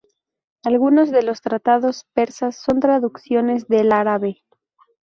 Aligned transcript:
Algunos 0.63 1.11
de 1.11 1.21
los 1.21 1.41
tratados 1.41 2.07
persas 2.15 2.55
son 2.55 2.79
traducciones 2.79 3.67
del 3.67 3.91
árabe. 3.91 4.41